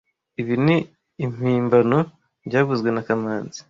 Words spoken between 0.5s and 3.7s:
ni impimbano byavuzwe na kamanzi